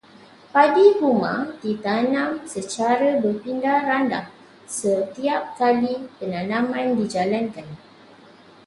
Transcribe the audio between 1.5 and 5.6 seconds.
ditanam secara berpindah-randah setiap